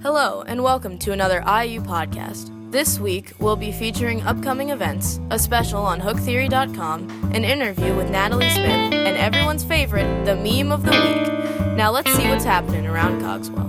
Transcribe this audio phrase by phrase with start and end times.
[0.00, 2.52] Hello, and welcome to another IU podcast.
[2.70, 8.48] This week, we'll be featuring upcoming events, a special on HookTheory.com, an interview with Natalie
[8.50, 11.76] Smith, and everyone's favorite, the meme of the week.
[11.76, 13.66] Now let's see what's happening around Cogswell.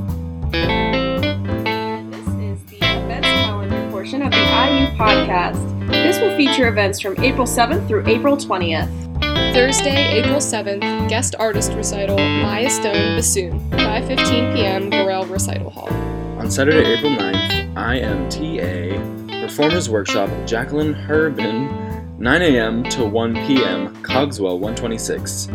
[2.12, 5.90] This is the events calendar portion of the IU podcast.
[5.90, 9.09] This will feature events from April 7th through April 20th.
[9.54, 15.90] Thursday, April 7th, guest artist recital, Maya Stone, bassoon, 5.15 p.m., Gorell Recital Hall.
[16.38, 22.84] On Saturday, April 9th, IMTA Performers Workshop Jacqueline Herbin, 9 a.m.
[22.84, 25.50] to 1 p.m., Cogswell 126.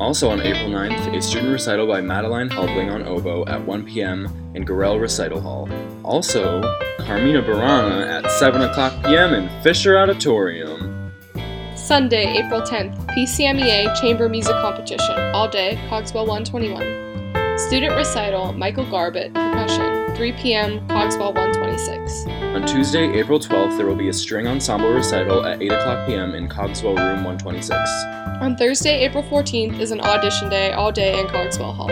[0.00, 4.26] Also on April 9th, a student recital by Madeline Heldwing on oboe at 1 p.m.
[4.54, 5.68] in Gorell Recital Hall.
[6.02, 6.62] Also,
[7.00, 9.34] Carmina Burana at 7 o'clock p.m.
[9.34, 11.01] in Fisher Auditorium.
[11.92, 17.58] Sunday, April 10th, PCMEA Chamber Music Competition, all day, Cogswell 121.
[17.58, 22.28] Student recital, Michael Garbett, percussion, 3 p.m., Cogswell 126.
[22.56, 26.34] On Tuesday, April 12th, there will be a string ensemble recital at 8 o'clock p.m.
[26.34, 27.74] in Cogswell Room 126.
[28.40, 31.90] On Thursday, April 14th, is an audition day all day in Cogswell Hall.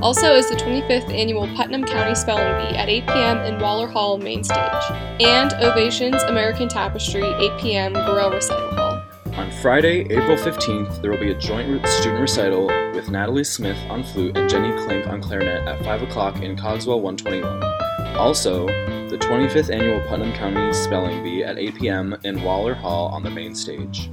[0.00, 3.38] Also is the 25th annual Putnam County Spelling Bee at 8 p.m.
[3.40, 4.90] in Waller Hall main stage,
[5.20, 7.92] and Ovations American Tapestry 8 p.m.
[7.92, 8.87] Gorell Recital Hall.
[9.38, 14.02] On Friday, April 15th, there will be a joint student recital with Natalie Smith on
[14.02, 18.16] flute and Jenny Klink on clarinet at 5 o'clock in Cogswell 121.
[18.16, 22.16] Also, the 25th annual Putnam County Spelling Bee at 8 p.m.
[22.24, 24.10] in Waller Hall on the main stage.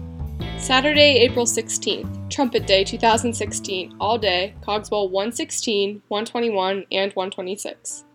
[0.59, 8.05] Saturday, April 16th, Trumpet Day 2016, all day, Cogswell 116, 121, and 126.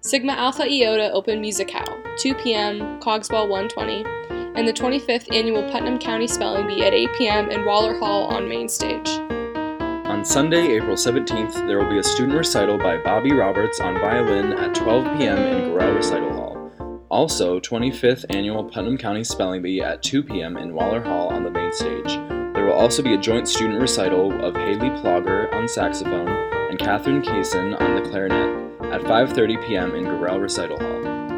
[0.00, 4.19] Sigma Alpha Iota Open Musicale, 2 p.m., Cogswell 120,
[4.54, 7.50] and the 25th annual Putnam County Spelling Bee at 8 p.m.
[7.50, 9.08] in Waller Hall on main stage.
[10.10, 14.52] On Sunday, April 17th, there will be a student recital by Bobby Roberts on violin
[14.54, 15.38] at 12 p.m.
[15.38, 17.06] in Gorell Recital Hall.
[17.10, 20.56] Also, 25th annual Putnam County Spelling Bee at 2 p.m.
[20.56, 22.18] in Waller Hall on the main stage.
[22.54, 27.22] There will also be a joint student recital of Haley Plogger on saxophone and Catherine
[27.22, 29.94] Kaysen on the clarinet at 5:30 p.m.
[29.94, 31.29] in Gorell Recital Hall.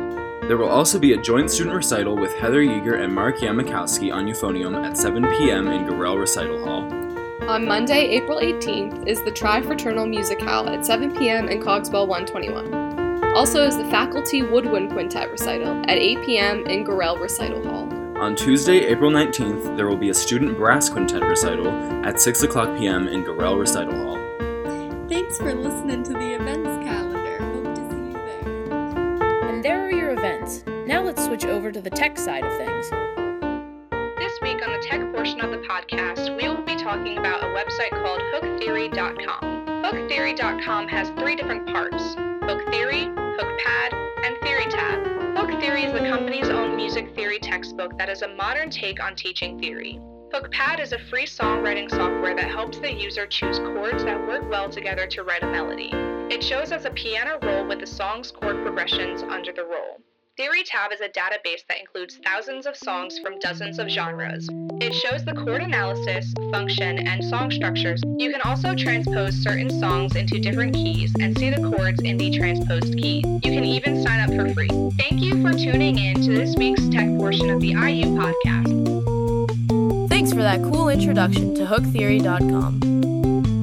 [0.53, 4.27] There will also be a joint student recital with Heather Yeager and Mark Yamakowski on
[4.27, 5.69] euphonium at 7 p.m.
[5.69, 6.83] in Gorell Recital Hall.
[7.49, 11.49] On Monday, April 18th, is the Tri-Fraternal Musicale at 7 p.m.
[11.49, 13.35] in Cogswell 121.
[13.35, 16.67] Also is the Faculty Woodwind Quintet recital at 8 p.m.
[16.67, 17.91] in Gorell Recital Hall.
[18.19, 21.71] On Tuesday, April 19th, there will be a student brass quintet recital
[22.05, 23.09] at 6 o'clock p.m.
[23.09, 24.19] in Gorell Recital Hall.
[25.09, 27.02] Thanks for listening to the events calendar.
[30.87, 32.91] Now let's switch over to the tech side of things.
[34.19, 37.47] This week on the tech portion of the podcast, we will be talking about a
[37.47, 39.67] website called HookTheory.com.
[39.85, 43.95] HookTheory.com has three different parts Hook Theory, HookPad,
[44.25, 45.37] and TheoryTab.
[45.37, 49.15] Hook Theory is the company's own music theory textbook that is a modern take on
[49.15, 50.01] teaching theory.
[50.35, 54.69] HookPad is a free songwriting software that helps the user choose chords that work well
[54.69, 55.91] together to write a melody.
[56.35, 60.01] It shows as a piano roll with the song's chord progressions under the roll.
[60.41, 64.49] TheoryTab is a database that includes thousands of songs from dozens of genres.
[64.81, 68.01] It shows the chord analysis, function, and song structures.
[68.17, 72.31] You can also transpose certain songs into different keys and see the chords in the
[72.31, 73.27] transposed keys.
[73.27, 74.71] You can even sign up for free.
[74.97, 80.09] Thank you for tuning in to this week's tech portion of the IU podcast.
[80.09, 82.81] Thanks for that cool introduction to HookTheory.com.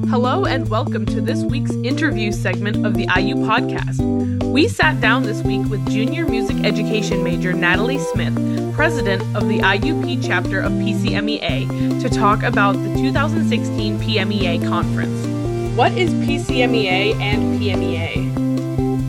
[0.08, 4.29] Hello and welcome to this week's interview segment of the IU podcast.
[4.50, 8.34] We sat down this week with junior music education major Natalie Smith,
[8.74, 15.24] president of the IUP chapter of PCMEA, to talk about the 2016 PMEA conference.
[15.76, 18.34] What is PCMEA and PMEA?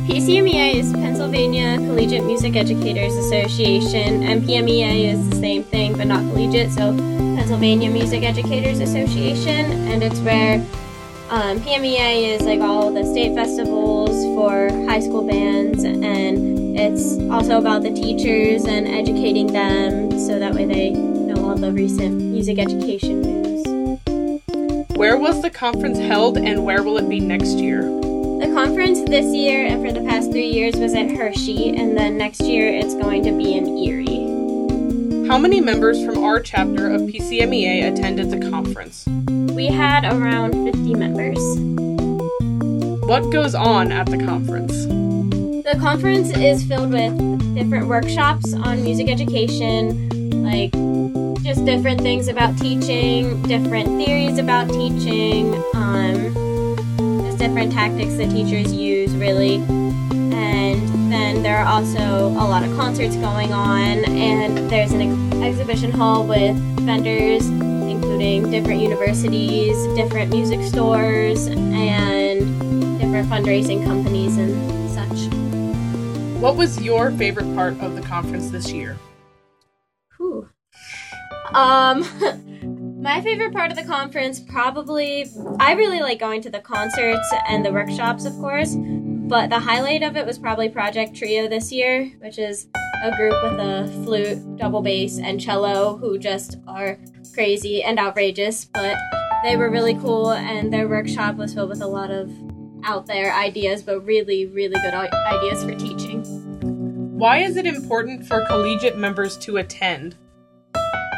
[0.08, 6.20] PCMEA is Pennsylvania Collegiate Music Educators Association, and PMEA is the same thing but not
[6.32, 10.64] collegiate, so Pennsylvania Music Educators Association, and it's where
[11.32, 17.58] um, PMEA is like all the state festivals for high school bands, and it's also
[17.58, 22.60] about the teachers and educating them so that way they know all the recent music
[22.60, 23.66] education news.
[24.98, 27.84] Where was the conference held and where will it be next year?
[27.84, 32.18] The conference this year and for the past three years was at Hershey, and then
[32.18, 35.28] next year it's going to be in Erie.
[35.30, 39.08] How many members from our chapter of PCMEA attended the conference?
[39.62, 41.38] We had around 50 members.
[43.08, 44.74] What goes on at the conference?
[44.88, 47.16] The conference is filled with
[47.54, 50.10] different workshops on music education,
[50.42, 50.72] like
[51.44, 56.34] just different things about teaching, different theories about teaching, um,
[57.24, 59.58] just different tactics that teachers use, really.
[59.58, 62.00] And then there are also
[62.30, 67.48] a lot of concerts going on, and there's an ex- exhibition hall with vendors,
[68.22, 75.34] including different universities, different music stores, and different fundraising companies and such.
[76.40, 78.98] What was your favorite part of the conference this year?
[80.18, 80.48] Whew.
[81.54, 82.06] Um,
[83.02, 85.26] my favorite part of the conference probably
[85.60, 88.76] I really like going to the concerts and the workshops, of course.
[89.32, 92.68] But the highlight of it was probably Project Trio this year, which is
[93.02, 97.00] a group with a flute, double bass, and cello who just are
[97.34, 98.66] crazy and outrageous.
[98.66, 98.98] But
[99.42, 102.30] they were really cool, and their workshop was filled with a lot of
[102.84, 106.26] out there ideas, but really, really good ideas for teaching.
[107.18, 110.18] Why is it important for collegiate members to attend?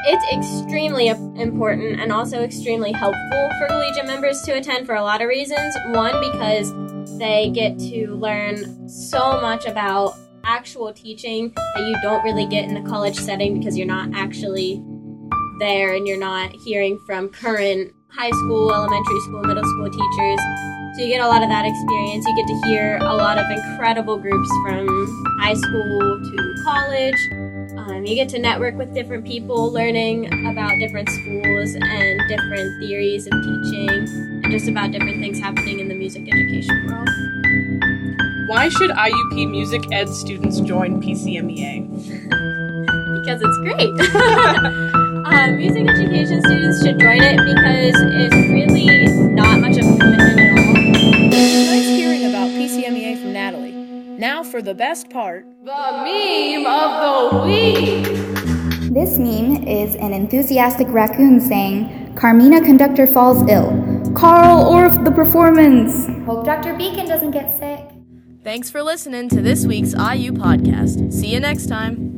[0.06, 5.24] It's extremely important and also extremely helpful for collegiate members to attend for a lot
[5.24, 5.76] of reasons.
[5.94, 6.72] One, because
[7.18, 12.74] they get to learn so much about actual teaching that you don't really get in
[12.74, 14.84] the college setting because you're not actually
[15.60, 20.40] there and you're not hearing from current high school, elementary school, middle school teachers.
[20.96, 22.26] So you get a lot of that experience.
[22.28, 24.88] You get to hear a lot of incredible groups from
[25.40, 27.43] high school to college.
[28.04, 33.28] Um, you get to network with different people, learning about different schools and different theories
[33.28, 37.08] of teaching, and just about different things happening in the music education world.
[38.50, 41.88] Why should IUP Music Ed students join PCMEA?
[43.22, 43.90] Because it's great.
[45.26, 48.33] um, music education students should join it because it's
[54.54, 55.48] for the best part.
[55.66, 55.72] The
[56.06, 58.06] meme of the week.
[58.94, 63.72] This meme is an enthusiastic raccoon saying, Carmina conductor falls ill.
[64.16, 66.06] Carl Orff the performance.
[66.28, 66.76] Hope Dr.
[66.76, 67.84] Beacon doesn't get sick.
[68.44, 71.12] Thanks for listening to this week's IU podcast.
[71.12, 72.13] See you next time.